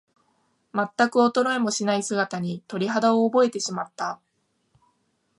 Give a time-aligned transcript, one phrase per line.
[0.71, 4.19] まったく衰えもしない姿に、鳥肌を覚えてしまった。